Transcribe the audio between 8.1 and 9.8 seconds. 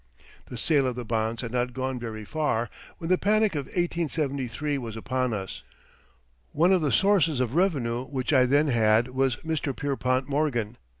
I then had was Mr.